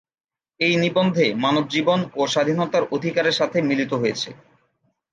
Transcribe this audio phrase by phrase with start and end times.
[0.59, 4.29] এই নিবন্ধে মানব জীবন ও স্বাধীনতার অধিকারের সাথে মিলিত হয়েছে।